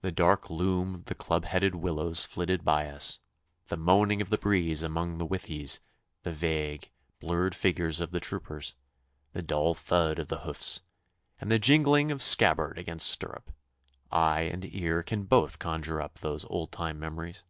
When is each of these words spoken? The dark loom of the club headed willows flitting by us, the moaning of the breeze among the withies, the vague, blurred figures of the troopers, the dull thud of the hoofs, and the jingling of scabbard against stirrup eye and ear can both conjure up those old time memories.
The 0.00 0.10
dark 0.10 0.50
loom 0.50 0.96
of 0.96 1.04
the 1.04 1.14
club 1.14 1.44
headed 1.44 1.76
willows 1.76 2.24
flitting 2.24 2.62
by 2.64 2.88
us, 2.88 3.20
the 3.68 3.76
moaning 3.76 4.20
of 4.20 4.28
the 4.28 4.36
breeze 4.36 4.82
among 4.82 5.18
the 5.18 5.24
withies, 5.24 5.78
the 6.24 6.32
vague, 6.32 6.90
blurred 7.20 7.54
figures 7.54 8.00
of 8.00 8.10
the 8.10 8.18
troopers, 8.18 8.74
the 9.32 9.42
dull 9.42 9.74
thud 9.74 10.18
of 10.18 10.26
the 10.26 10.40
hoofs, 10.40 10.80
and 11.40 11.52
the 11.52 11.60
jingling 11.60 12.10
of 12.10 12.20
scabbard 12.20 12.78
against 12.78 13.06
stirrup 13.08 13.52
eye 14.10 14.40
and 14.42 14.64
ear 14.74 15.04
can 15.04 15.22
both 15.22 15.60
conjure 15.60 16.02
up 16.02 16.18
those 16.18 16.44
old 16.46 16.72
time 16.72 16.98
memories. 16.98 17.44